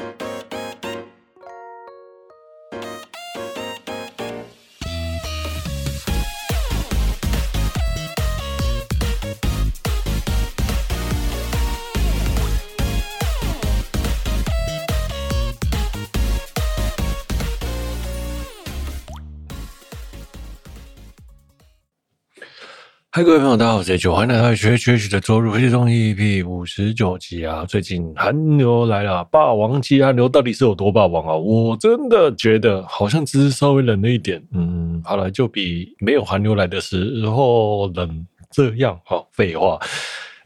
[0.00, 0.29] ん?
[23.22, 27.66] 各位朋友，大家好，我是 H，欢迎来到学学学的周日回中 EP 五十九集啊！
[27.68, 31.36] 最近韩流来了，霸王级韩流到底是有多霸王啊？
[31.36, 38.98] 我真的觉得好像只是稍微冷了一点，嗯，好了，就比没有韩流来的时候冷这样。
[39.04, 39.78] 好，废话，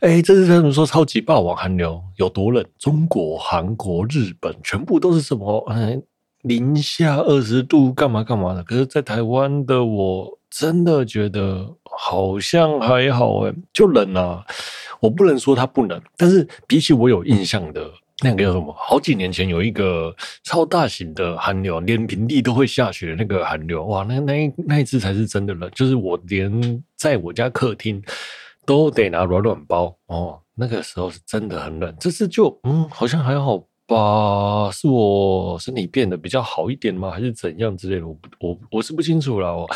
[0.01, 2.65] 哎，这是他们说超级霸王韩流有多冷？
[2.81, 5.65] 中国、韩国、日本全部都是什么？
[5.71, 6.03] 嗯，
[6.45, 8.65] 零下二十度，干嘛干嘛的？
[8.65, 10.39] 可是，在台湾的我。
[10.57, 14.47] 真的觉得好像还好诶，就冷啊！
[15.01, 17.91] 我不能说它不冷，但是比起我有印象的
[18.23, 28.01] 那个叫什么，好几年前有一个超大型的寒流，连平地都会下雪的那个寒流，哇，那那那一次才是真的冷，就是我连在我家客厅
[28.65, 31.93] 都得拿暖暖包哦，那个时候是真的很冷。
[31.99, 33.61] 这次就嗯，好像还好。
[33.87, 37.11] 吧，是我身体变得比较好一点吗？
[37.11, 38.07] 还是怎样之类的？
[38.07, 39.49] 我，我我是不清楚了。
[39.49, 39.69] 哦，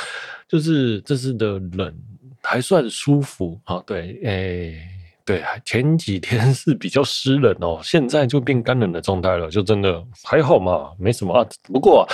[0.48, 1.94] 就是这次的冷
[2.42, 3.82] 还算舒服啊。
[3.86, 4.88] 对，哎、欸，
[5.24, 11.46] 对，前几天是比较湿冷哦，现在就变干冷的状态了，就真的还好嘛，没什么啊。
[11.64, 12.08] 不过，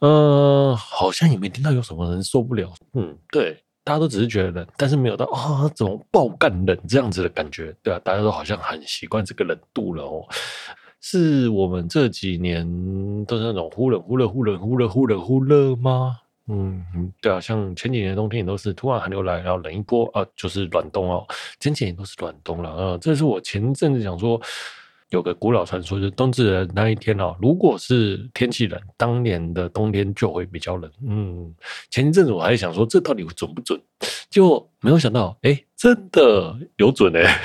[0.00, 2.72] 嗯、好像也没听到有什么人受不了。
[2.92, 7.74] 嗯，对，大家都只是觉得冷，但是没有到啊，怎么爆干冷这样子的感觉？
[7.82, 10.24] 对啊，大家都好像很习惯这个冷度了哦。
[11.06, 12.66] 是我们这几年
[13.26, 16.16] 都是那种忽冷忽热、忽冷忽热、忽冷忽热吗？
[16.48, 16.82] 嗯，
[17.20, 21.26] 对啊，像前几年冬天也都是突然寒流来，然后冷一波啊，就是暖冬哦。
[21.60, 22.98] 前几年都是暖冬了啊。
[22.98, 24.40] 这是我前阵子讲说。
[25.10, 30.90] 有个古老传说，就是冬至的那一天哦，如果是天气冷，当年的冬天就会比较冷。
[31.06, 31.54] 嗯，
[31.88, 33.80] 前一阵子我还想说这到底准不准，
[34.34, 37.40] 结果没有想到，哎，真的有准哎！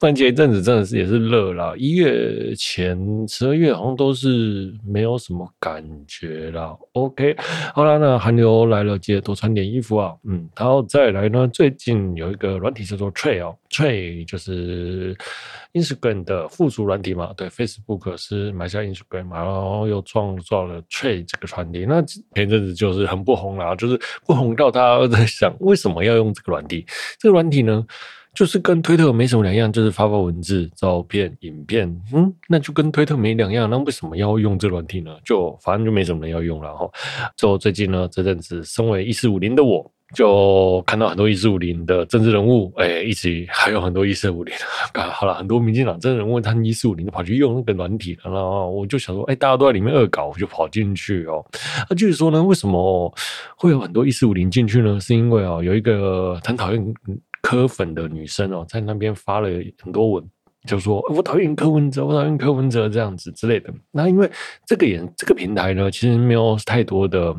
[0.00, 6.76] 不然前一阵子真的是也是热啦，一月前、十二月好像都是没有什么感觉啦。
[6.94, 7.36] OK，
[7.72, 10.12] 好啦，那寒流来了，记得多穿点衣服啊。
[10.24, 15.16] 嗯，然后再来呢，最近有一个软体叫做 Threads 哦，Threads 就是。
[15.72, 21.86] Instagram 的附属软体嘛，对，Facebook 是买下 Instagram 嘛，然后又创造了 Threads 这个软体。
[21.88, 26.84] 那前阵子就是很不红啦，就是不红到大家都在想，为什么要用这个软体？
[27.18, 27.86] 这个软体呢，
[28.34, 33.68] 就是跟推特没什么两样，就是发发文字、照片、影片，嗯，那就跟推特没两样。
[33.68, 35.14] 那为什么要用这软体呢？
[35.24, 36.90] 就反正就没什么人要用了哈。
[37.36, 39.92] 就最近呢，这阵子身为一四五零的我。
[40.14, 44.54] 就看到很多一四五零的政治人物，哎、一起还有很多一四五零，
[44.94, 51.42] 好了，很多民进党政治人物，他们一四五零都跑去用那个软体了，然后我就想说，哎、大家都在里面恶搞，我就跑进去哦。
[51.88, 53.12] 那就是说呢，为什么
[53.56, 55.00] 会有很多一四五零进去呢？
[55.00, 56.94] 是因为哦，有一个很讨厌
[57.40, 59.48] 柯粉的女生哦，在那边发了
[59.82, 60.24] 很多文，
[60.66, 63.72] 就说我讨厌柯文哲，我讨厌柯文哲这样子之类的。
[63.90, 64.30] 那因为
[64.66, 67.34] 这个也这个平台呢，其实没有太多的。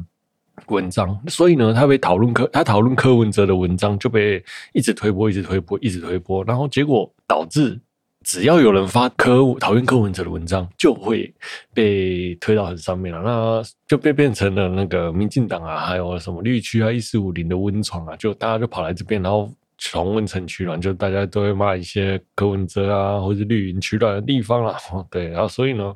[0.67, 7.79] 文章，所以呢，他被讨论科，他讨论柯文哲的文章就被一直推波，一直推波，一直推波，然后结果导致
[8.23, 11.33] 只要有人发柯讨厌柯文哲的文章，就会
[11.73, 24.77] 被推到很上面了，那就被变成了那个民进党啊，还有什么绿区啊、一四五零的温床啊，就大家就跑来这边，然后从温城取暖，就大家都会骂一些柯文哲啊，或者绿营取暖的地方了，
[25.09, 25.93] 对，然后所以呢。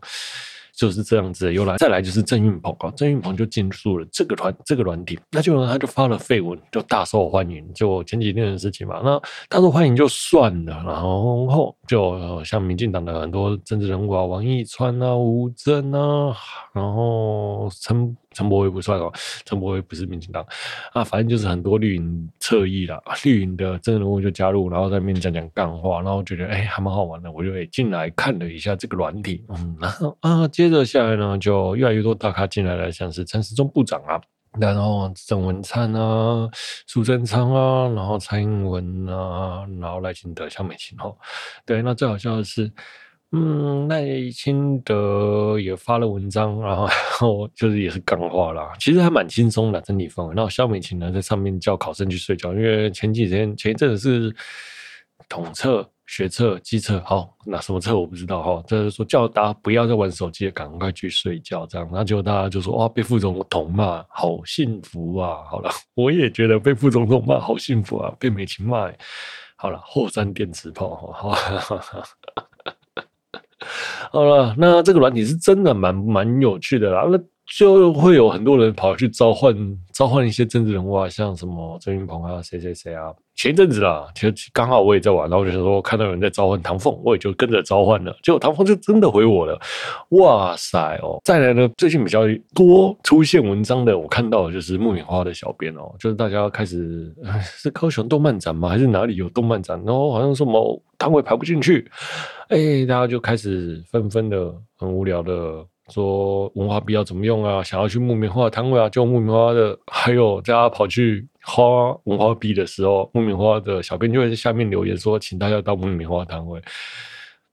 [0.78, 7.74] 就是这样子，又来再来就是郑运鹏啊，郑运鹏就进入了这个团这个软体，那就他就发了绯闻，就大受欢迎。
[7.74, 16.36] 就前几天的事情嘛，那大受欢迎就算了，然后就像民进党的很多政治人物啊，王义川啊、吴征啊，
[16.74, 18.16] 然后陈。
[18.34, 19.12] 陈柏惟不算哦，
[19.46, 20.46] 陈柏惟不是民进党
[20.94, 34.22] 啊，反正就是很多绿营侧翼啦，绿营的真人物就加入，然后在那边讲讲干话，然后觉得哎、欸、还蛮好玩的，我就诶进来看了一下这个软体，嗯，然后啊接着下来呢，就越来越多大咖进来了，像是陈时中部长啊，
[34.60, 36.50] 然后郑文灿啊、
[36.86, 41.12] 苏贞昌啊，然后蔡英文啊，然后赖清德、萧美琴哈，
[41.66, 42.72] 对，那最好笑的是。
[43.33, 50.33] 嗯，赖清德也发了文章，然后， 就是也是干话啦，其实还蛮轻松的整体氛围。
[50.33, 54.33] 然后肖美琴呢在上面叫考生去睡觉，因为前几天前一阵子是
[55.27, 61.85] 统测、学测、机测，好，那什么测我不知道哈，就是说叫大家不要再玩手机，赶快去睡觉这样。
[61.89, 65.44] 然后结果大家就说哇，被副总统骂，好幸福啊！
[65.51, 68.89] 好了， 我也觉得被副总统骂好幸福啊，被美琴骂，
[69.57, 71.35] 好了，后山电磁炮，好。
[74.12, 77.06] 好了，那这个软体是真的蛮蛮有趣的啦。
[77.09, 77.19] 那
[77.56, 79.56] 就会有很多人跑去召唤
[79.94, 83.14] 召唤一些政治人物啊，像什么郑云鹏啊，谁谁谁啊。
[83.36, 88.16] 前一阵子啦，其实刚好我也在玩，然后我就想说看到有人在召唤唐凤，我也就跟着召唤了。
[88.24, 89.60] 结果唐凤就真的回我了，
[90.10, 91.22] 哇塞哦！
[91.24, 92.22] 再来呢，最近比较
[92.54, 97.16] 多出现文章的，我看到的就是木棉花的小编哦，就是大家开始
[97.58, 98.68] 是高雄动漫展吗？
[98.68, 99.82] 还是哪里有动漫展？
[99.86, 101.90] 然后好像说某摊位排不进去，
[102.50, 105.66] 哎，大家就开始纷纷的很无聊的。
[105.89, 107.63] 说文化币要怎么用啊？
[107.63, 116.62] 想要去木棉花摊位啊，就木棉花的，还有大家跑去花文化币的时候，木棉花的小编就会在下面留言说，请大家到木棉花摊位。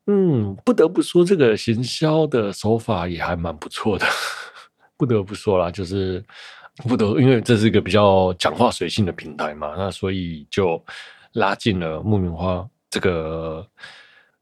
[0.06, 4.04] 嗯，不得不说，这个行销的手法也还蛮不错的。
[4.98, 6.24] 不得不说啦，就是
[6.88, 10.82] 不得，因为这是一个比较讲话随性的平台嘛，那所以就
[11.34, 13.66] 拉近了木棉花这个。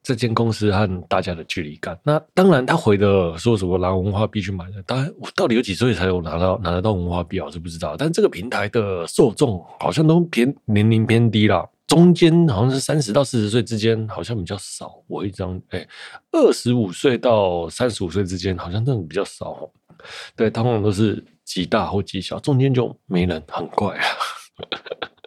[0.03, 7.97] 这间公司和大家的距离感，那当然他回的说什么拿文化币去买的，当然我到底有几岁才有拿到拿得到文化币，我是不知道。
[7.97, 15.01] 但这个平台的受众好像都偏年龄偏低啦，中间好像是三十到四十岁之间好像比较少。
[15.07, 15.87] 我一张哎，
[16.33, 19.71] 二十五岁到三十五岁之间好像真的比较少。
[20.35, 24.05] 对，通常都是几大或几小，中间就没人，很怪啊。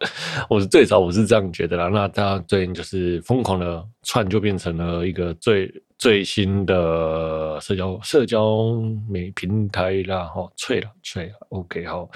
[0.49, 8.73] 我是最早我是这样觉得啦，那他最近就是疯狂的串，就变成了一个最最新的社交社交
[9.09, 12.09] 媒平台啦，哈，脆了脆了，OK 好，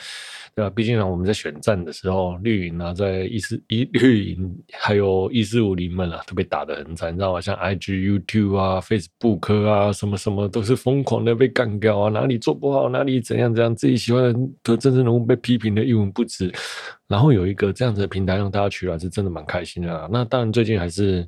[0.53, 0.69] 对吧？
[0.69, 7.39] 毕竟呢，我们在选战的时候，绿营啊，在一四一绿营还有一四五零们啊，都被打得很惨，你知道吗？
[7.39, 16.51] 像 IG、YouTube 啊、Facebook 啊，什么什么都是疯狂的被干掉啊，哪里做不好，哪里怎样怎样，自己喜欢的政治人物被批评的一文不值。
[17.07, 20.07] 然后有一个这样子的平台让大家取暖，是真的蛮开心的啊。
[20.11, 21.27] 那当然，最近还是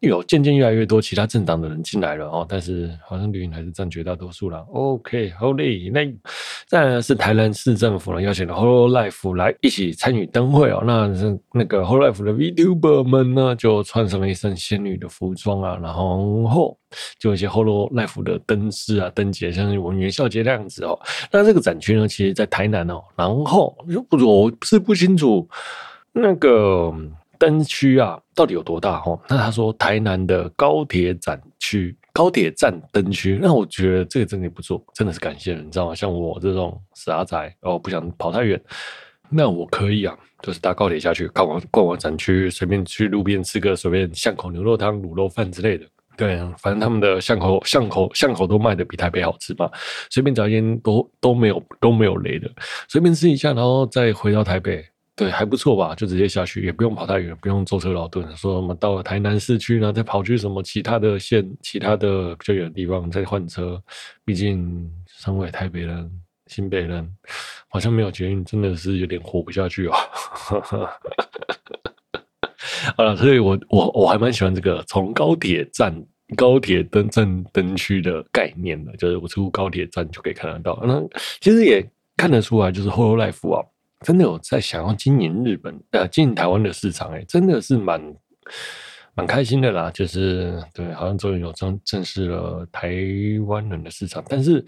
[0.00, 2.46] 有渐渐越来越多其他政党的人进来了哦。
[2.48, 4.58] 但是好像绿营还是占绝大多数了。
[4.72, 5.90] OK，好嘞。
[5.92, 6.00] 那
[6.66, 10.82] 再来是台南市政府呢邀请了 Hololive 来一起参与灯会哦。
[10.84, 16.76] 那是那个 Hololive 的 VTuber 们呢，就穿上了一身仙女的服装啊，然后。
[17.18, 20.98] 就一些 Hololive 的灯饰啊、灯节，像是我们元宵节那样子哦。
[21.30, 23.02] 那这个展区呢，其实在台南哦。
[23.16, 23.76] 然后，
[24.24, 25.46] 我是不清楚
[26.12, 26.94] 那个
[27.38, 29.18] 灯区啊到底有多大哦。
[29.28, 35.94] 那他说台南的高铁展区、高铁站灯区，那我觉得这个真的不错，真的是感谢人，你知道吗？
[35.94, 38.60] 像我这种死阿宅哦，不想跑太远，
[39.28, 45.86] 那我可以啊，就是搭高铁下去，逛完逛完展区，随便去路边吃个随便巷口牛肉汤、卤肉饭之类的。
[46.16, 49.70] 对，反正他们的巷口巷口巷口都卖的比台北好吃嘛，
[50.08, 52.50] 随便找一间都都没有都没有雷的，
[52.88, 54.82] 随便吃一下，然后再回到台北，
[55.16, 55.94] 对，还不错吧？
[55.94, 58.22] 就直接下去，也不用跑太远，不用舟车劳顿。
[58.36, 63.82] 说什么到了台南市区呢，再跑去什么其他的县、其他的比较远的地方再换车，
[64.26, 66.10] 毕竟身为台北人、
[66.48, 67.10] 新北人，
[67.68, 69.96] 好像没有捷运，真的是有点活不下去啊。
[72.94, 75.94] 好了，所以我我我还蛮喜欢这个从高铁站、
[76.36, 80.78] 高铁登站灯区的概念的，就是我出高铁站就可以看得到。
[80.84, 81.02] 那
[81.40, 81.82] 其实也
[82.18, 83.64] 看得出来，就是 h o l o Life 啊，
[84.00, 88.00] 真的有在想要经营日本呃经营台湾的市场，欸，哎，真的是蛮
[89.14, 89.90] 蛮开心的啦。
[89.90, 92.94] 就是对，好像终于有正正式了台
[93.46, 94.64] 湾人的市场，但是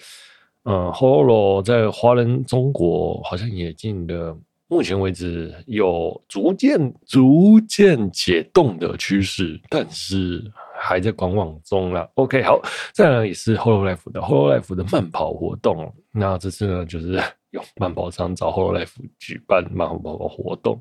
[0.65, 4.37] 嗯，Holo 在华人中国好像也进的。
[4.71, 10.45] 目前为止有逐渐逐渐解冻的趋势，但是
[10.79, 12.07] 还在观望中啦。
[12.17, 12.61] OK，好，
[12.93, 15.91] 再来也是 Holo Life 的 Holo Life 的慢跑活动。
[16.13, 17.19] 那这次呢，就是
[17.51, 20.81] 用慢跑场找 HoloLife 举办慢跑活动。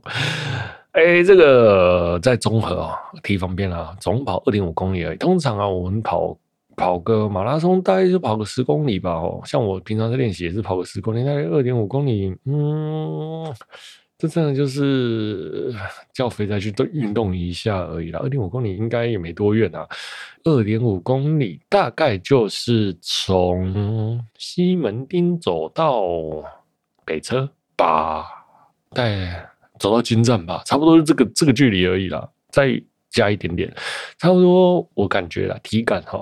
[0.92, 5.18] 哎，这个在综合啊，挺方便啊，总跑二点五公里而已。
[5.18, 6.38] 通常啊，我们跑。
[6.80, 13.52] 跑个马拉松大概就跑个十公里吧，哦，像我平常在练习也是跑个十公里，大概二点五公里，嗯，
[14.16, 15.74] 这真的就是
[16.14, 18.20] 叫肥仔去都运动一下而已啦。
[18.22, 19.88] 二点五公里应该也没多远啊，
[20.44, 26.04] 二点五公里大概就是从西门町走到
[27.08, 28.26] 北车吧，
[28.94, 29.50] 带
[29.80, 33.74] 走到金站吧，差不多是这个这个距离而已啦，再加一点点，
[34.20, 36.22] 差不多我感觉啦，体感哈。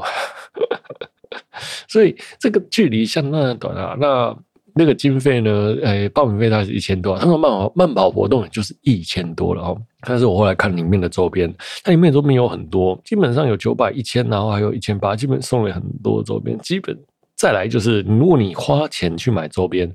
[1.90, 4.38] 所以这个距离相当的短啊，那
[4.74, 5.76] 那个经费呢？
[5.84, 9.82] 诶，报名费大概是一千多，他说慢跑慢跑活动就是一千多了哦。
[10.02, 16.58] 但是我后来看里面的周边，它里面周边有很多，基本上有九百、一千，然后还有一千八，基本送了很多周边。
[16.60, 16.98] 基本
[17.36, 19.90] 再来就是，如果你花钱去买周边，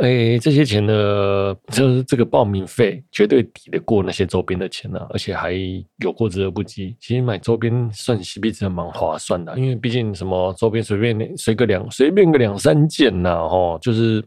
[0.00, 5.52] 哎，这些钱呢，就是这个报名费绝对抵得过那些周边的钱呢、啊，而且还
[5.98, 6.96] 有过之而不及。
[6.98, 14.24] 其实买周边算 CP 值蛮划算的，因为毕竟什么周边随便随个两随便个两三件呐，哦，就是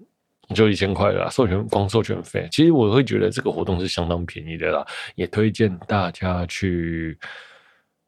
[0.53, 2.47] 就一千块了，授权光授权费。
[2.51, 7.17] 其实我会觉得这个活动是相当便宜的啦，也推荐大家去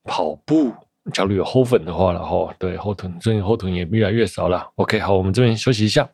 [0.03, 0.71] 跑步。
[1.11, 4.67] 假如有后粉的话了哈，对后臀最近后臀也越来越少了。
[4.75, 6.07] OK，好，我们这边休息一下。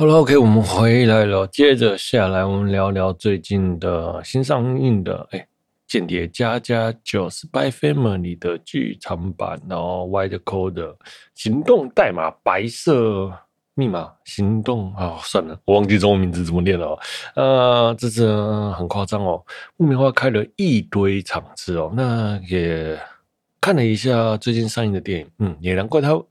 [0.00, 1.44] Hello，K，我们回来了。
[1.48, 5.40] 接着下来，我们聊聊最近的新上映的哎，
[5.88, 10.94] 《间谍加加九》Spy Family 的剧场版，然后 White Code
[11.34, 13.32] 行动代码白色
[13.74, 16.96] 密码行动啊、哦，算了，我忘记中文名字怎么念了。
[17.34, 18.26] 呃，这次
[18.72, 19.44] 很夸张哦，
[19.76, 22.96] 木棉花开了一堆场次哦，那也
[23.60, 26.22] 看了一下最近上映的电影，嗯，也难怪他。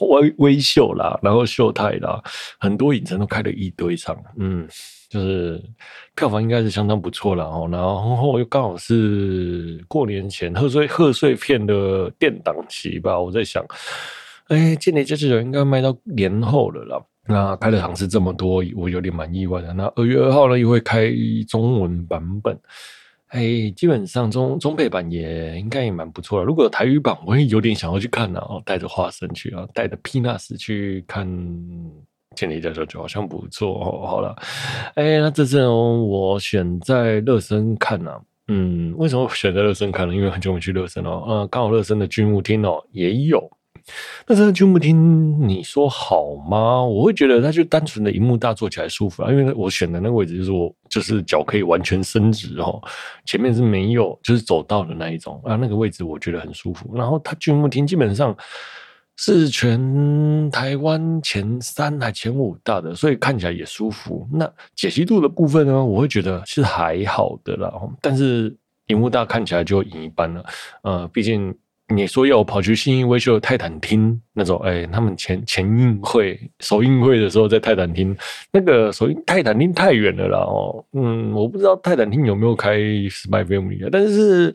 [0.00, 2.22] 微微秀啦，然后秀泰啦，
[2.58, 4.66] 很多影城都开了一堆场，嗯，
[5.08, 5.62] 就是
[6.14, 7.68] 票房应该是相当不错了哦。
[7.70, 13.64] 然后又刚好是过年前贺岁贺岁片的垫档期吧，我在想，
[14.48, 17.02] 哎，今年这次应该卖到年后了啦。
[17.30, 19.74] 那开的场次这么多，我有点蛮意外的。
[19.74, 21.12] 那二月二号呢，又会开
[21.46, 22.58] 中文版本。
[23.26, 26.46] 哎，基本上中中配版也应该也蛮不错的。
[26.46, 28.40] 如果有台语版，我也有点想要去看呢。
[28.40, 31.28] 哦，带着花生去啊，带着 Peanuts 去看
[32.40, 34.06] 《间谍家家酒》就好像不错哦。
[34.06, 34.36] 好了，
[34.94, 38.10] 哎，那这次我选在乐声看呢。
[38.48, 40.14] 嗯，为什么选在乐声看呢？
[40.14, 41.24] 因为很久没去乐声哦。
[41.26, 43.50] 呃，刚好乐声的剧目厅哦也有。
[44.26, 46.82] 那这个剧目厅，你说好吗？
[46.82, 49.30] 我会觉得它就单纯的荧幕大，坐起来舒服啊。
[49.30, 52.80] 因为我选的那个位置就是我就是脚可以完全伸直哦，
[53.24, 56.94] 前面是没有就是走道的那一种啊，那个位置我觉得很舒服。
[56.94, 58.36] 然后它剧目厅基本上
[59.18, 64.26] 是全台湾前三还前五大的，所以看起来也舒服。
[64.32, 67.70] 那解析度的部分呢，我会觉得是还好的啦。
[68.00, 68.56] 但是
[68.86, 70.42] 荧幕大看起来就赢一般了，
[70.82, 71.54] 呃，毕竟。
[71.90, 78.14] 你说要我跑去新义威秀泰坦厅那种，哎，他们前前映会首映会的时候在泰坦厅，
[78.52, 84.54] 那个首映泰坦厅太远了啦哦，嗯，我不知道泰坦厅有没有开 Spy Family，但是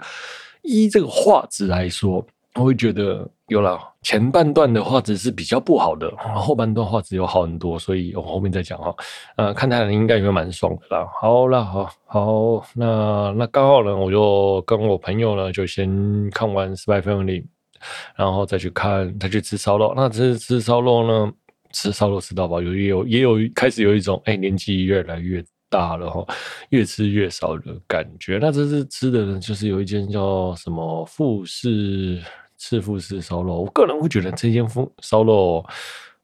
[0.62, 2.24] 依这个画质来说。
[2.56, 8.96] 我会觉得有了前半段的画质是比较不好的，后半段画质有好很多，所以我后面再讲哈。
[9.38, 11.08] 呃，看泰坦应该也会蛮爽的啦。
[11.20, 17.42] 好了，好，好，那那刚好呢，我就跟我朋友呢就先看完《Spy Family》，
[18.16, 19.92] 然后再去看，再去吃烧肉。
[19.96, 21.34] 那吃吃烧肉呢，
[21.72, 26.24] 吃烧肉吃到饱，有也有也有开始有一种哎、欸、年纪越来越大了哈，
[26.70, 28.38] 越吃越少的感觉。
[28.40, 32.22] 那这次吃的呢，就是有一间叫什么富士。
[32.66, 35.62] 赤富士烧肉，我个人会觉得这间风烧肉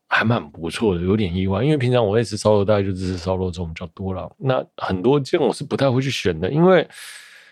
[0.07, 4.31] 还蛮不错的，有点意外，因为平常我会吃烧肉，大概就只吃烧肉这种比较多了。
[4.37, 6.87] 那很多间我是不太会去选的，因为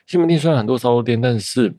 [0.06, 1.76] 西门町虽然很多烧肉店，但是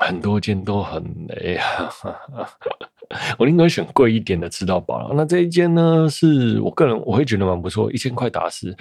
[0.00, 1.90] 很多间都很雷啊。
[3.36, 5.14] 我宁可选贵一点的吃到饱了。
[5.16, 8.72] 那这一间呢，是我个人我会觉得蛮不错，一千块打死，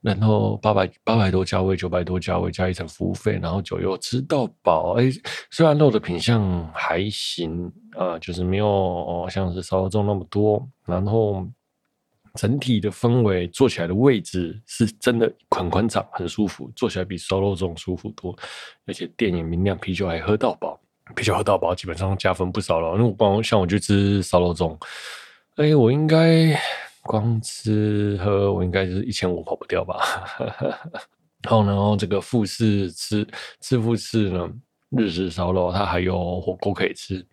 [0.00, 4.92] 然后八百八百多价位，九百多价位加一层服务费，然后酒又吃到饱。
[4.92, 5.10] 哎，
[5.50, 11.46] 虽然肉的品相还行啊、就是没有、像是烧肉粽那么多，然后
[12.34, 18.36] 整体的氛围坐起来的位置是真的很宽敞，很舒服，坐起来比烧肉粽舒服多，
[18.86, 20.80] 而且店也明亮，啤酒还喝到饱。
[21.14, 22.92] 啤酒喝到饱，基本上加分不少了。
[22.94, 24.76] 因为我光像我去吃烧肉粽，
[25.56, 26.58] 哎、我应该
[27.02, 30.00] 光吃喝，我应该就是一千五跑不掉吧。
[31.42, 33.26] 然后，然后这个富士吃
[33.60, 34.50] 吃富士呢，
[34.96, 37.24] 日式烧肉，它还有火锅可以吃。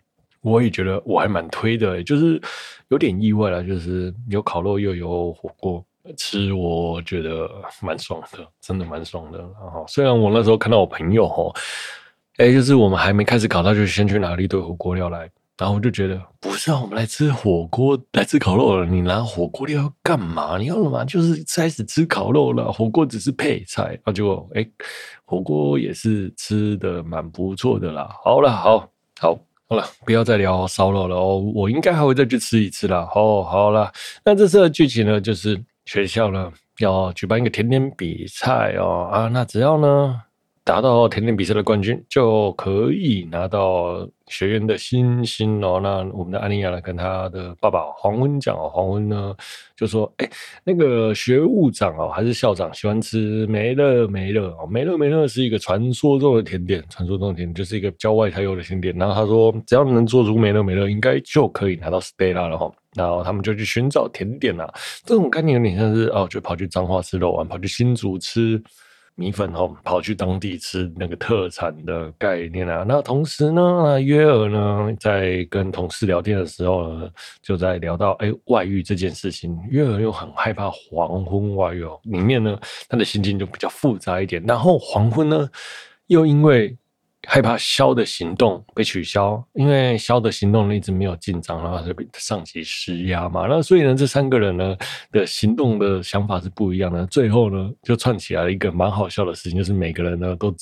[0.42, 2.40] 我也觉得我还蛮推的、就是
[2.88, 5.84] 有点意外了，就是有烤肉又有火锅
[6.16, 7.48] 吃，我觉得
[7.80, 9.38] 蛮爽的，真的蛮爽的。
[9.38, 11.54] 然后，虽然我那时候看到我朋友吼。
[12.38, 20.56] 哎，就是我们还没开始烤，他就先去拿了一堆火锅料来，然后我就觉得不是啊，我们来吃火锅，来吃烤肉了，你拿火锅料要干嘛？
[20.56, 21.04] 你要干嘛？
[21.04, 23.88] 就是开始吃烤肉了，火锅只是配菜。
[23.88, 24.66] 然后就哎，
[25.26, 28.08] 火锅也是吃的蛮不错的啦。
[28.24, 29.38] 好了，好，好，
[29.72, 33.08] 好了，不要再聊烧肉了哦，我应该还会再去吃一次啦。
[33.14, 33.90] 哦，好了，
[34.22, 40.20] 那这次的剧情呢，就是学校呢要举办一个甜点比赛哦啊，那只要呢。
[40.64, 45.80] 达到甜点比赛的冠军，就可以拿到学院的星星哦。
[45.82, 49.34] 那我们的安妮亚呢，跟他的爸爸黄昏讲哦，黄昏呢
[49.76, 50.30] 就说：“哎，
[50.62, 58.94] 那个学务长哦，还是校长喜欢吃梅乐梅乐哦，梅乐梅乐是一个传说中的甜点，传说中的甜点就是一个郊外才有的甜点。
[58.96, 62.70] 然后他说，只要能做出梅乐梅乐，应该就可以拿到 Stella 了哈。
[62.94, 64.72] 然后他们就去寻找甜点啊，
[65.04, 68.62] 这种概念有点像是哦，就跑去彰化吃肉丸，跑去新竹吃。”
[69.14, 72.84] 米粉哦，跑去当地吃那个特产的概念啊。
[72.86, 77.10] 那同时呢，约尔呢在跟同事聊天的时候呢，
[77.42, 79.58] 就在聊到哎外遇这件事情。
[79.68, 84.42] 约尔又很害怕黄昏外遇哦，里面呢他的心情就比较复杂一点。
[84.46, 85.48] 然后黄昏呢
[86.06, 86.76] 又因为。
[87.28, 93.46] 害怕肖的行动被取消，因为肖的行动一直没有进展，然后就被上级施压嘛。
[93.48, 94.76] 那所以呢，这三个人呢
[95.12, 97.06] 的行动的想法是不一样的。
[97.06, 100.54] 最后呢，就串起来了一个蛮好笑的事情，就是每个人呢都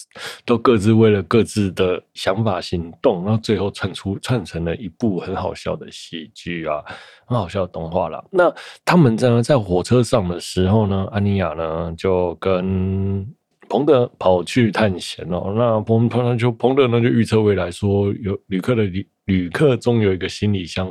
[0.45, 6.85] 都各自为了各自的想法行动，然后最后串出串成了一部很好笑的喜剧啊，
[7.27, 8.23] 很好笑的动画啦。
[8.31, 8.53] 那
[8.85, 13.27] 他们在在火车上的时候呢，安妮亚呢就跟。
[13.71, 20.91] 彭德跑去探险哦，那彭彭就彭德呢就预测未来说，有旅客的旅旅客中有一个行李箱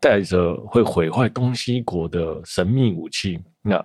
[0.00, 3.38] 带着会毁坏东西国的神秘武器。
[3.62, 3.76] 那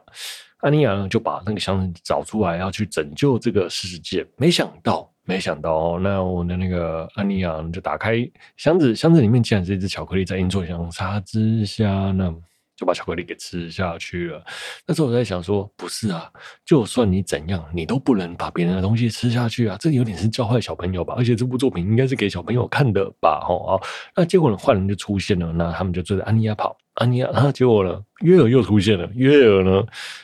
[0.58, 4.26] 安妮亚呢就把那个箱子找出来，要去拯救这个世界。
[4.38, 12.34] 没想到，没想到哦，那我的那个安妮亚就打开箱子，箱子里面竟然是一只巧克力，在阴错阳差之下呢。
[12.82, 14.44] 就把巧克力给吃下去了。
[14.88, 16.28] 那时候我在想说，不是啊，
[16.66, 19.78] 就算你怎样，你都不能把别人的东西吃下去啊。
[19.80, 21.14] 这有点是教坏小朋友吧？
[21.16, 23.46] 而且这部作品应该是给小朋友看的吧？
[23.48, 23.80] 哦，
[24.16, 26.76] 那结果呢，坏人就出现了，那他们就追着安妮亚跑。
[26.96, 29.10] 安妮亚，然后 结果呢，约尔又出现了。
[29.14, 29.84] 约尔呢，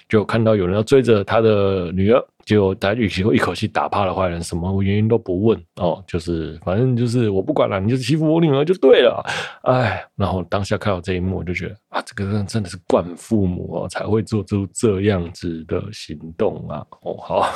[0.09, 2.23] 就看到有人要追着他的女儿。
[2.47, 9.21] 就打举起一口气打趴了坏人，什么原因都不问哦，就是反正就是我不管了，你就是欺负我女儿就对了，
[9.63, 17.49] 哎，然后当下看到这一幕，我就觉得啊，这个人真的是惯父母哦，才会做出这样子的行动啊，哦，好，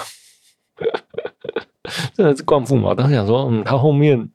[2.14, 2.94] 真的是惯父母。
[2.94, 4.28] 当时想说，嗯，他后面。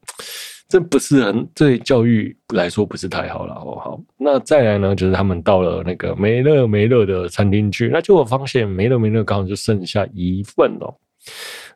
[0.69, 3.99] 这不是很对教育来说不是太好了，好不好？
[4.17, 10.93] 那再来呢，就是他们到了那个美乐美乐的餐厅去，那结果发现美乐美乐刚好就剩下一份哦。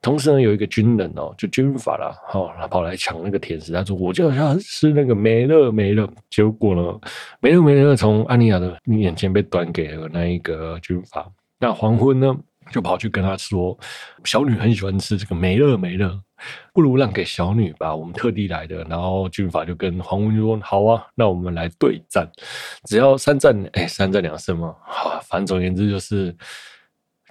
[0.01, 6.99] 同时呢，有一个军人哦，就军阀了，好，他跑来抢那个甜食，他说：“我就要吃那个美乐美乐。”结果呢，
[7.39, 11.29] 美乐美乐从安妮亚的面前被端给了那一个军阀。
[11.59, 12.35] 那黄昏呢，
[12.71, 13.77] 就跑去跟他说
[14.25, 16.19] ：“小女很喜欢吃这个美乐美乐。”
[16.73, 18.83] 不如让给小女吧，我们特地来的。
[18.85, 22.29] 然后军阀就跟黄文说：“好啊，那我们来对战，
[22.85, 24.75] 只要三战，哎，三战两胜嘛。
[24.83, 26.35] 好，反正总言之就是，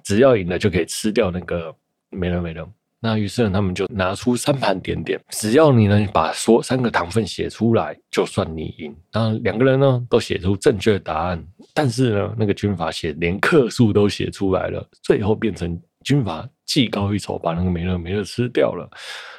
[0.04, 1.74] 只要赢了就可以吃掉那个
[2.10, 2.68] 没了没了。
[3.02, 8.94] 那于是呢，他们就拿出三盘点点，只要你能把说三个糖分写出来，就算你赢。
[9.10, 11.42] 然后两个人呢都写出正确答案，
[11.72, 16.48] 但是呢，那个军阀写连克数都写出来了，最后变成军阀。
[16.66, 18.88] 技高一筹，把那个美乐美乐吃掉了。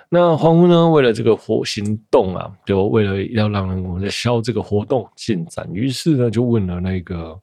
[0.10, 0.90] 那黄昏呢？
[0.90, 7.40] 为了这个活行动啊，就为了要让我们的萧这个活动进展，于是呢，就问了那个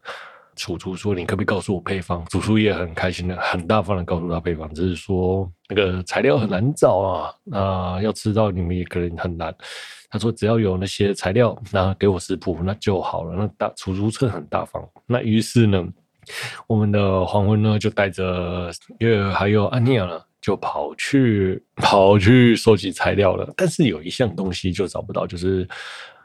[0.57, 9.55] 楚厨说：“你可不可以告诉我配方？”楚厨也很开心的，很大方的告诉他配方，只是说那个材料很难找啊，那要吃到你们也可能很难。
[10.11, 14.87] 他说：“只要有那些材料，那给我食谱，那就好了。”那大楚厨真的很大方。
[15.07, 15.83] 那于是呢？
[16.67, 23.53] 我们的黄昏呢，就带着月还有安妮亚呢，就跑去跑去收集材料了。
[23.57, 25.69] 但是有一项东西就找不到，就是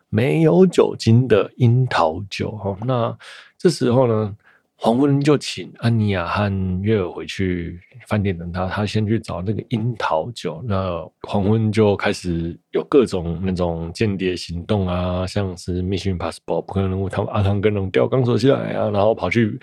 [0.10, 2.52] 没有酒精的樱桃酒。
[2.52, 3.18] 哈，那
[3.58, 4.36] 这时候呢？
[4.84, 10.62] 黄昏就请安妮亚和月儿回去饭店等他，他先去找那个樱桃酒。
[10.68, 19.58] 那黄昏就开始有各种那种间谍行动啊，像是 Mission Impossible 不可能任务，他们阿汤哥能吊钢索下来啊，然后跑去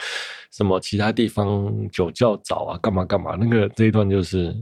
[0.50, 3.36] 什么其他地方酒窖找啊，干嘛干嘛。
[3.40, 4.54] 那个这一段就是。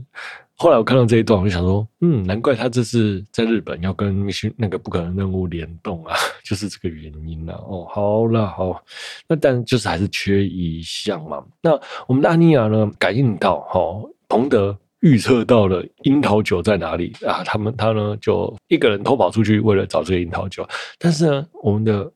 [0.61, 7.55] 后来我看到这一段，我就想说，嗯，难怪他这次在日本要跟那个不可能任务联动啊， 就是这个原因啊。
[7.65, 8.83] 哦，好了，好，
[9.25, 11.41] 那但就是还是缺一项嘛。
[11.61, 11.71] 那
[12.07, 13.79] 我们的安妮亚呢，感应到哈，
[14.27, 17.41] 彭德预测到了樱桃酒在哪里啊？
[17.45, 20.67] 他们他呢就一个人偷跑出去，为了找这个樱桃酒。
[20.97, 22.11] 但是呢，我们的。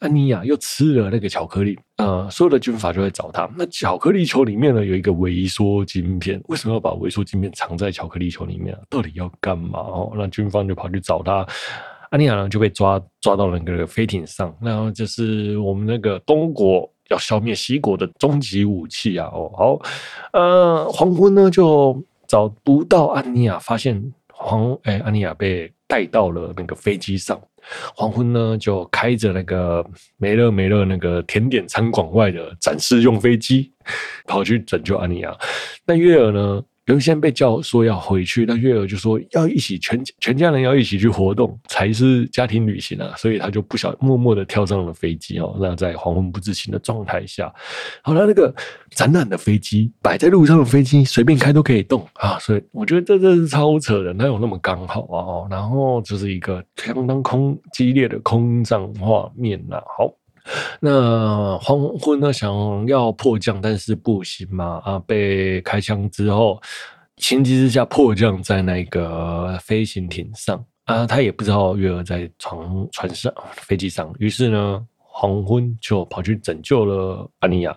[0.00, 3.48] 安妮亚又吃了那个巧克力，呃，所有的军阀就会找他。
[3.56, 8.80] 那巧克力球里面呢，有一个微缩晶片，为什么要把微缩晶片藏在巧克力球里面啊？
[8.90, 9.78] 到底要干嘛？
[9.78, 11.46] 哦，那军方就跑去找他，
[12.10, 14.52] 安妮亚呢就被抓抓到了那个飞艇上。
[14.60, 19.30] 那就是我们那个东国要消灭西国的终极武器啊！
[19.32, 19.78] 哦，好，
[20.32, 27.40] 呃，黄昏呢就找不到安妮亚，发现黄哎、安妮亚被带到了那个飞机上。
[27.94, 29.84] 黄昏呢，就开着那个
[30.18, 33.72] 梅勒梅勒那个甜点餐馆外的展示用飞机，
[34.26, 35.34] 跑去拯救安妮亚。
[35.86, 36.62] 那月儿呢？
[36.86, 45.56] 原先被叫说要回去，那月儿就说要一起全全家人要一起去活动才是家庭旅行啊，所以他就不小默默的跳上了飞机哦。
[45.60, 47.52] 那在黄昏不知情的状态下，
[48.02, 48.54] 好了，那个
[48.90, 55.48] 展览的飞机摆在路上的飞机随便开都可以动啊，所以我觉得这真是超扯的，哪有那么刚好啊？
[55.50, 60.12] 然后就是一个相当空激烈的空战画面呐，好。
[60.80, 64.98] 那黄昏呢，想要迫降，但是不行嘛啊！
[65.06, 66.60] 被开枪之后，
[67.16, 72.58] 情急之下迫降在那个飞行艇上啊，他也不知道月儿在船
[72.92, 77.74] 船上飞机上，于是呢，黄昏就跑去拯救了安妮亚。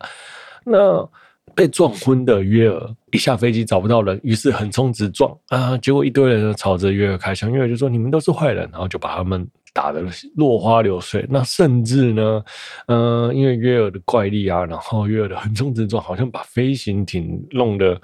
[0.65, 1.09] 那
[1.55, 9.47] 被撞昏的月儿一下飞机找不到人，于是横冲直撞啊，结果一堆人朝着月儿开枪，月儿就说：“你们都是坏人。”然后就把他们。
[9.77, 10.01] 打的
[10.35, 12.43] 落花流水，那甚至呢，
[12.87, 18.01] 嗯，因为约尔的怪力啊，然后约尔的横冲直撞，好像把飞行艇弄得，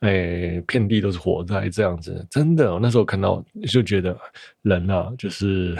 [0.00, 2.26] 哎、遍地都是火灾这样子。
[2.30, 4.14] 真的，那时候看到就觉得
[4.60, 5.74] 人啊，就是。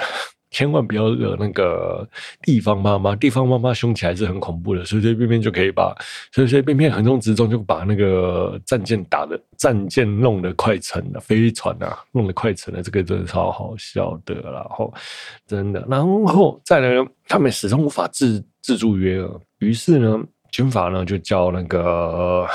[0.55, 2.09] 千万不要惹那个
[2.41, 5.93] 地方妈妈，地方妈妈凶起来是很恐怖的，随随便便就可以把
[6.31, 14.95] 随随便便横冲直撞就把那个战舰打的战舰弄得快沉了，飞船啊弄得快沉了，这个真的超好笑的，然后
[15.45, 22.47] 真的，然后再来呢，他们始终无法制制住约尔，于是呢，军阀呢就叫那个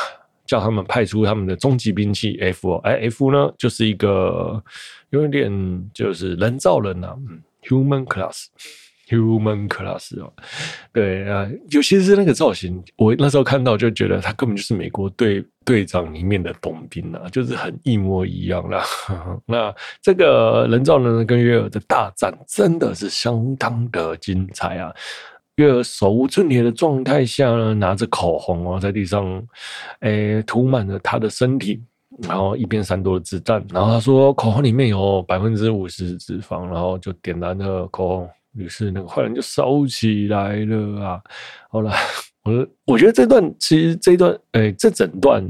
[0.46, 4.64] 叫他们派出他们的终极兵器 F，哎，F 呢就是一个
[5.10, 5.52] 有一点
[5.94, 7.42] 就是人造人啊，嗯。
[7.70, 10.34] Human class，Human class 哦，
[10.92, 18.84] 对啊，尤其是那个造型，我那时候看到就觉得他根本就是美国队队长里面的冬兵啊，就是很一模一样啦。
[19.48, 24.92] 那这个人造人跟约尔的大战真的是相当的精彩啊！
[25.58, 29.46] 约尔手无寸铁的状态下呢，拿着口红哦，在地上
[30.00, 31.84] 诶涂满了他的身体。
[32.24, 41.22] 然后一边闪躲的子弹，然后他说口红里面有百分之五十脂肪，然后就点燃了口红，于是那个坏人就烧起来了啊！
[41.70, 41.92] 好了，
[42.44, 45.50] 我我觉得这段其实这一段，哎，这整段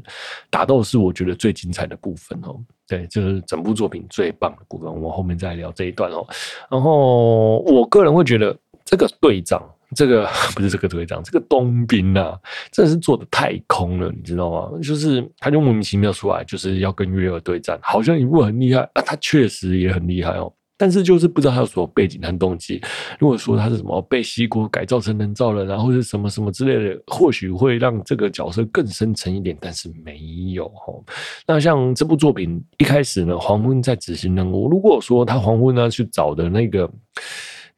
[0.50, 2.60] 打斗是我觉得最精彩的部分哦。
[2.88, 6.26] 对，就是整部作品最棒的部分，我们后面再聊这一段哦。
[6.70, 9.62] 然后我个人会觉得这个队长。
[9.96, 12.38] 这个不是这个队长，这个冬兵啊，
[12.72, 14.80] 真的是做的太空了，你知道吗？
[14.84, 22.80] 就是他就莫名其妙出来，就是要跟约尔对战，好像一部很厉害啊，他确实也很厉害哦，但是就是不知道他有什么背景和动机。
[23.18, 30.20] 如果说他是什么被西国改造成人造人，然后是什么什么之类的，或许会让这个角色更深沉一点，但是没
[30.54, 31.04] 有哦。
[31.48, 36.88] 那像这部作品一开始呢，黄昏在执行任务，如果说他黄昏呢去找的那个。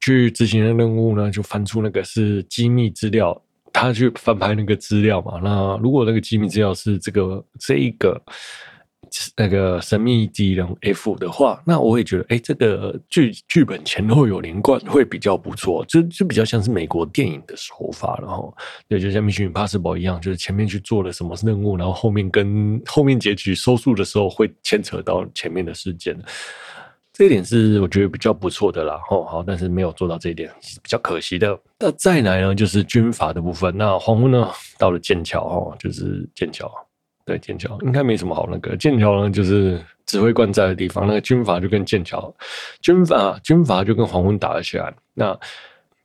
[0.02, 3.40] 去执行的任务呢，就翻出那个是机密资料，
[3.72, 5.40] 他去翻拍那个资料嘛。
[5.44, 8.22] 那如果那个机密资料是这个这一个
[9.36, 15.84] 那个神秘机人 F 的话，那我也觉得，哎、这个剧剧本前后有连贯，会比较不错。
[15.86, 18.56] 就就比较像是美国电影的手法，然后
[18.88, 26.18] 对，就像《Mission Impossible》一样，就是前面去做了什么任务，然后后面跟后面结局收束的时候会牵扯到前面的事件。
[27.14, 31.60] 这一点是我觉得比较不错的啦，哦好，但是没有做到这一点，是比较可惜的。
[31.78, 33.76] 那再来呢，就是军阀的部分。
[33.78, 36.72] 那黄昏呢，到了剑桥哦，就是剑桥，
[37.26, 38.78] 对剑桥应该没什么好那个。
[38.78, 41.06] 剑桥呢，就是指挥官在的地方。
[41.06, 42.34] 那个军阀就跟剑桥，
[42.82, 44.94] 军阀军阀就跟黄昏打了起来。
[45.14, 45.38] 那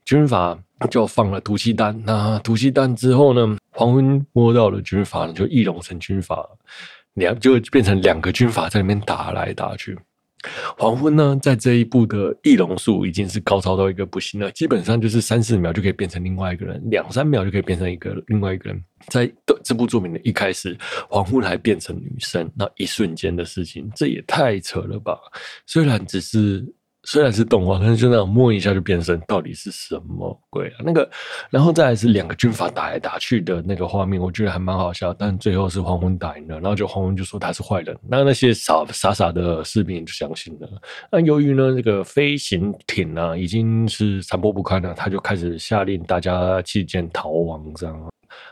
[0.05, 0.59] 军阀
[0.91, 1.97] 就放了毒气弹。
[2.05, 6.45] 那毒气弹之后呢，黄昏摸到了军阀，就易容成军阀，
[7.15, 9.97] 两就变成两个军阀在那边打来打去。
[10.79, 18.85] 黄昏呢，在这一部的易容术已经是高超到一个不行了，基本上就是三四秒就可以变成另外一个人，两三秒就可以变成一个另外一个人。
[19.09, 19.31] 在
[19.65, 20.77] 这部作品的一开始，
[21.09, 25.19] 黄昏还变成女生，那一瞬间的事情，这也太扯了吧！
[25.67, 26.65] 虽然只是。
[27.07, 30.83] 虽然是动画，但是就那样摸一下就变身，到底是什么鬼啊？
[30.85, 31.09] 那个，
[31.51, 35.15] 然后再来是两个军阀打来打去的那个画面，我觉得还蛮好笑。
[35.15, 40.69] 但最后是黄昏打赢了，然后就黄昏就说他是坏人，那那些傻傻傻的士兵就相信了。
[41.13, 47.97] 那由于呢，这个飞行艇呢已经是残破不堪了，他就开始下令大家弃舰逃亡这样。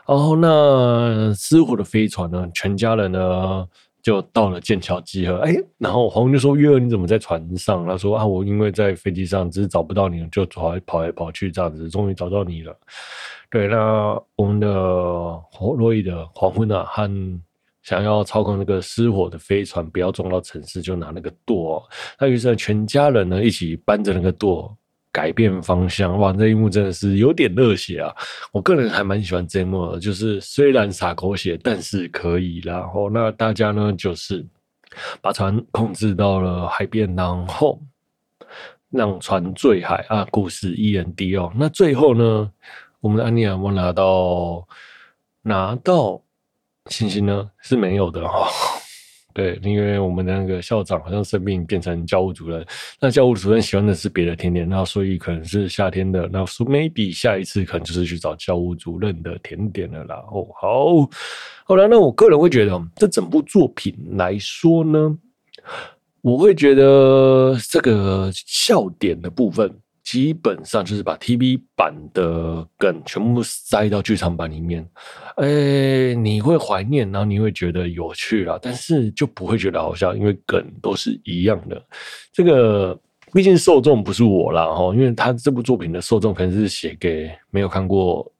[0.07, 3.67] 然后那失火的飞船呢，全家人呢。
[4.05, 12.77] 就到了剑桥集合，哎，然后黄昏就说：“月儿，你怎么在船上？”他说：“啊，我因为在飞机上，只是找不到你，就跑来跑来跑去这样子，终于找到你了。”
[13.49, 14.71] 对，那我们的
[15.75, 17.41] 罗伊的黄昏啊和
[17.81, 21.83] 想要操控那个失火的飞船不要撞到城市，就拿那个舵。
[22.19, 24.71] 那于是全家人呢一起搬着那个舵
[25.15, 26.19] 改变方向。
[26.19, 28.13] 哇，这一幕真的是有点热血啊！
[28.51, 32.59] 我个人还蛮喜欢这一幕的，就是虽然洒狗血，但是可以。
[32.65, 34.45] 然后那大家呢就是
[35.21, 37.81] 把船控制到了海边，然后
[38.89, 40.27] 让船坠海啊。
[40.29, 41.49] 故事 END 哦。
[41.55, 42.51] 那最后呢，
[42.99, 44.67] 我们的安妮亚莫拿到
[45.43, 46.21] 拿到。
[46.91, 48.47] 星星呢是没有的哈，
[49.35, 52.65] 对，因为我们的那个校长好像生病变成教务主任，
[53.01, 60.15] 那教务主任喜欢的是别的甜点，那所以可能是夏天的，那说 maybe 下一次可能就是去找教务主任的甜点了啦。
[60.31, 61.09] 哦，好，
[61.65, 65.17] 好了，那我个人会觉得，这整部作品来说呢，
[66.21, 69.69] 我会觉得这个笑点的部分。
[70.05, 74.87] 基本上就是把 TV 版的梗全部塞到剧场版里面，
[75.37, 81.83] 哎，你会怀念，然后你会觉得有趣啦，但是就不会觉得好笑，因为梗都是一样的。
[82.31, 82.95] 这个
[83.33, 88.31] 毕竟受众不是我啦，哈，因为他这部作品的受众可能是写给没有看过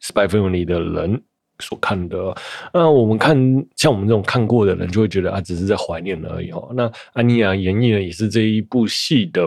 [0.10, 1.22] 《Spy Family》的人
[1.58, 2.34] 所看的。
[2.72, 3.36] 那我们看
[3.76, 6.72] 像我们这种看过的人，就会觉得啊，只是在怀念而已哦。
[6.74, 9.46] 那安妮亚演绎的也是这一部戏的。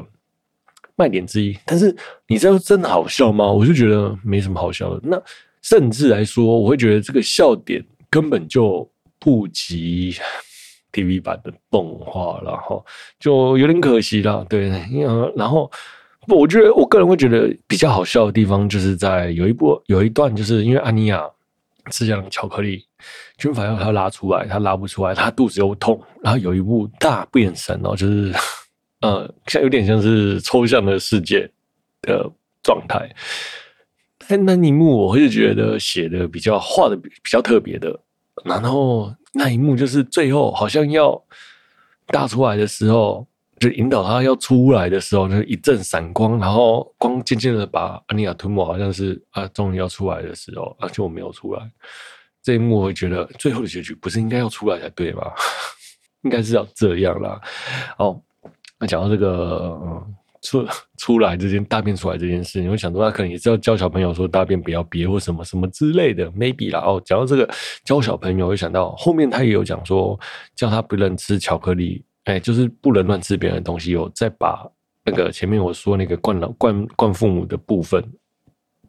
[0.98, 1.94] 卖点之一，但是
[2.28, 3.46] 你知道真的好笑吗？
[3.46, 5.00] 我就觉得没什么好笑的。
[5.04, 5.22] 那
[5.62, 10.16] 甚至来说，我会觉得这个笑点根本就不及
[10.94, 12.82] TV 版的动画了哈，
[13.20, 14.46] 就有点可惜了。
[14.48, 15.70] 对，因为然后，
[16.28, 21.22] 我觉得我个人会觉得比较好笑的地方，就是在有一部有一段，就是因为安妮亚
[21.92, 22.86] 吃这样巧克力，
[23.38, 28.34] 军法要他拉出来，他拉不出来，他肚子又痛，然后有一幕大变身哦，就是。
[29.02, 31.50] 呃，像有点像是抽象的世界
[32.02, 32.32] 的
[32.64, 33.14] 状态，
[34.28, 38.00] 但那一幕我会觉得写的比较画的比较特别的，
[38.44, 41.22] 然后那一幕就是最后好像要
[42.08, 43.28] 大出来的时候，
[43.60, 51.62] 就引导他要出来的时候，就一阵闪光，然后光渐渐的把安妮亚吞没，好像是啊，终于要出来的时候，而且我没有出来，
[52.42, 55.24] 这一幕我会觉得最后的结局不是应该要出来才对吗？
[56.24, 57.40] 应该是要这样啦，
[58.00, 58.20] 哦。
[58.80, 60.04] 那讲到这个，
[60.42, 60.66] 出
[60.98, 66.80] 出来这件大便出来这件事，你会想到他可能也是要教小朋友说大便不要憋或什么什么之类的，maybe 啦。
[66.82, 67.50] 哦，讲到这个
[67.84, 70.20] 教小朋友，会想到后面他也有讲说，
[70.56, 73.92] 叫他不能吃巧克力，哎，就是不能乱吃别人的东西。
[73.92, 74.70] 有再把
[75.04, 78.04] 那个前面我说那个惯老惯惯父母的部分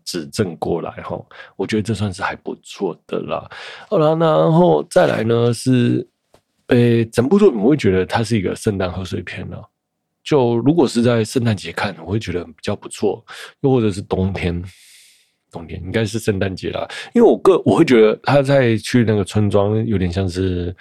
[0.05, 1.19] 指正过来哈，
[1.57, 3.49] 我觉得这算是还不错的啦。
[3.89, 6.07] 好了，那然后再来呢是，
[6.67, 9.57] 呃，整部作品我会觉得它是一个圣诞贺岁片呢。
[10.27, 13.25] 就如果是在圣诞节看，我会觉得比较不错；
[13.61, 14.61] 又或者是冬天，
[15.53, 16.85] 冬天应该是圣诞节啦。
[17.15, 20.75] 因为我个我会觉得他在去那个村庄，有点像是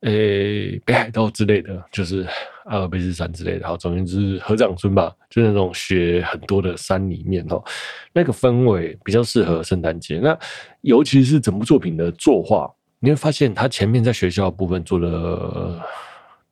[0.00, 2.26] 诶、北海道之类的，就是
[2.66, 3.66] 阿尔卑斯山之类的。
[3.66, 7.64] 好，总言之，合掌村吧，就那种雪很多的山里面哦，
[8.12, 10.18] 那个氛围比较适合圣诞节。
[10.18, 10.38] 那
[10.82, 12.70] 尤其是整部作品的作画，
[13.00, 15.80] 你会发现他前面在学校部分做了。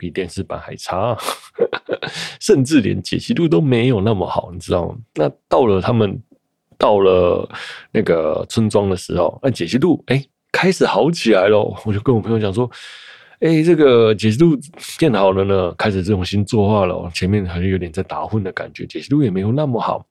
[0.03, 1.17] 比电视版还差，
[2.41, 4.97] 甚至连解析度都没有那么好，你知道吗？
[5.15, 6.21] 那到了他们
[6.77, 7.49] 到了
[7.93, 11.63] 那个村庄的时候，那解析度哎、欸、开始好起来了。
[11.85, 12.69] 我就跟我朋友讲说，
[13.39, 14.59] 哎、欸，这个解析度
[14.99, 17.09] 变好了呢，开始这种新作画了。
[17.15, 20.05] 前面好像有点在打混的感觉，解析度也没有那么好。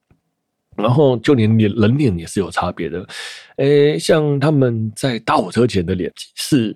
[0.74, 3.06] 然后就连脸人脸也是有差别的，
[3.56, 6.74] 哎、像他们在大火车前的脸是。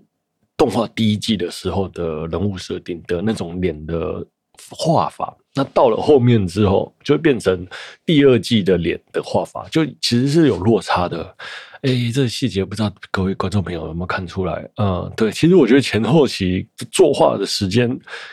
[0.56, 4.26] 动画第一季的时候的人物设定的那种脸的
[4.70, 7.66] 画法，那到了后面之后，就会变成
[8.06, 11.36] 第二季的脸的画法，就其实是有落差的。
[11.82, 14.68] 哎、这个细节不知道各位观众朋友有没有看出来？
[14.76, 17.86] 嗯，对，其实我觉得前后期作画的时间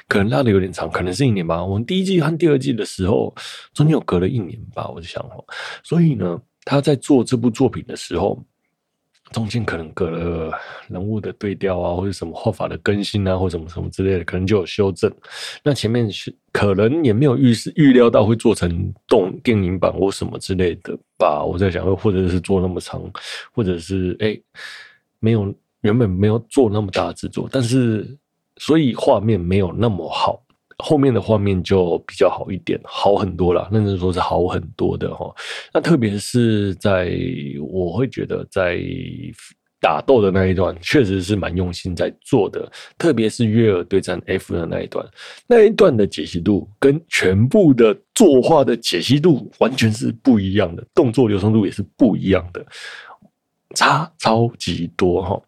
[0.07, 1.63] 可能拉的有点长，可能是一年吧。
[1.63, 3.35] 我们第一季和第二季的时候
[3.73, 5.43] 中间有隔了一年吧，我就想哦，
[5.83, 8.41] 所以呢，他在做这部作品的时候。
[9.33, 10.53] 中间可能隔了
[10.87, 15.11] 人物的对调啊，或者什么画法的更新啊，或什么什么之类的，可能就有修正。
[15.63, 21.43] 那前面是可能也没有预预料到会做成动电影版或什么之类的吧。
[21.43, 23.01] 我在想，或者是做那么长，
[23.51, 24.39] 或者是哎、
[25.19, 28.15] 没有原本没有做那么大的制作，但是
[28.57, 30.42] 所以画面没有那么好。
[30.83, 33.69] 后面的画面就比较好一点，好很多了。
[33.71, 35.33] 认真说是好很多的哈。
[35.73, 37.17] 那特别是在
[37.69, 38.83] 我会觉得在
[39.79, 42.69] 打斗的那一段，确实是蛮用心在做的。
[42.97, 45.05] 特别是约尔对战 F 的那一段，
[45.47, 52.65] 那一段的解析度跟全部的作画的解析度完全是不一样的，动作流畅度也是不一样的，
[53.75, 55.41] 差超级多哈。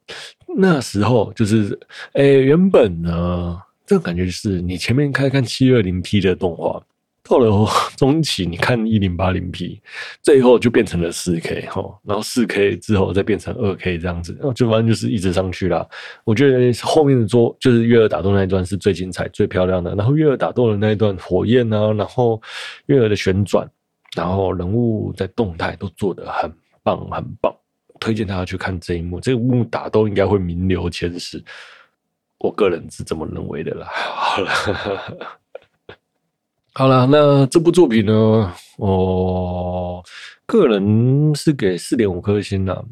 [0.58, 1.78] 那时候就是，
[2.14, 6.82] 哎，原本呢，这个感觉就是你前面看看七二零 P 的动画。
[7.28, 7.68] 到了
[7.98, 9.82] 中期，你看一零八零 P，
[10.22, 15.84] 最后就变成了四 K 哈，然后四 K 之后再变成二 K 这样子，就反正就是一直上去啦。
[16.24, 19.96] 我觉得后面的桌就是月儿打斗那一段是最精彩、最漂亮的。
[19.96, 22.40] 然后月儿打斗的那一段火焰啊，然后
[22.86, 23.68] 月儿的旋转，
[24.16, 27.52] 然后人物在动态都做得很棒、很棒，
[28.00, 29.20] 推荐大家去看这一幕。
[29.20, 31.44] 这个幕打斗应该会名留千史，
[32.40, 33.88] 我个人是这么认为的啦。
[33.94, 34.50] 好了。
[36.78, 40.04] 好了，那这部作品呢，我
[40.46, 42.84] 个人是给四点五颗星啦。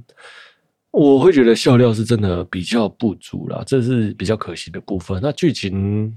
[0.91, 5.19] 我会觉得笑料是真的比较不足啦，这是比较可惜的部分。
[5.21, 6.15] 那剧情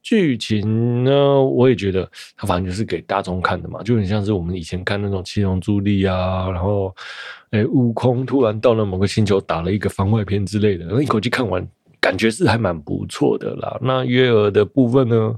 [0.00, 6.94] 剧情呢，我也觉得它反正就是给大众看的嘛，就很像是我们以前看那种七龙珠力啊，然后
[7.50, 11.66] 诶，悟空突然到了某个星球打了一个番外篇之类的，那一口气看完，
[12.00, 13.78] 感觉是还蛮不错的啦。
[13.80, 15.34] 那月儿的部分呢？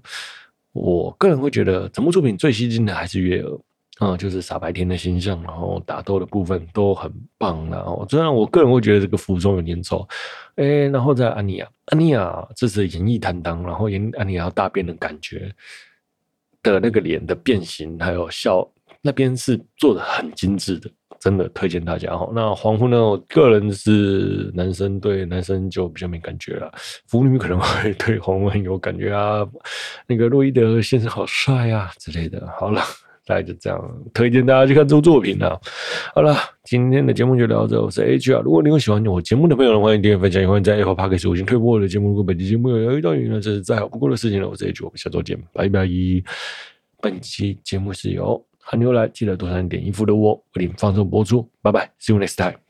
[0.72, 3.60] 我个人会觉得整部作品最吸睛的还是月儿
[3.98, 7.68] 啊、就是傻白甜的形象，然后打斗的部分都很棒。
[7.68, 10.08] 然后虽然我个人会觉得这个服装有点丑，
[10.54, 15.54] 哎，然后在安妮亚，安妮亚这是演绎担当，然后演安妮亚大便的感觉
[16.62, 18.66] 的那个脸的变形，还有笑
[19.02, 20.90] 那边是做的很精致的。
[21.20, 22.28] 真的推荐大家哈。
[22.34, 22.98] 那黄昏呢？
[22.98, 26.72] 我个人是男生，对男生就比较没感觉了。
[27.06, 29.46] 腐女可能会对黄昏有感觉啊。
[30.06, 32.48] 那个洛伊德先生好帅啊之类的。
[32.58, 32.80] 好了，
[33.26, 35.60] 大概就这样，推荐大家去看这部作品了。
[36.14, 37.82] 好了，今天的节目就聊到这。
[37.82, 38.40] 我是 H 啊。
[38.42, 42.08] 如果你有喜欢我节目的朋友，欢迎订阅分享，也欢迎在 Apple Podcast 五星推播我的节目。
[42.08, 44.48] 如果本期节目有遇到你呢，这是再好不过的事情了。
[44.48, 45.86] 我是 H，我们下周见，拜拜。
[47.02, 48.49] 本期节目是由。
[48.70, 52.69] 寒牛来，记得多穿点衣服的我为您放送播出，拜拜，See you next time。